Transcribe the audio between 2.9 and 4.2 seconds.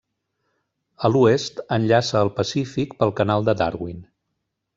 pel canal de Darwin.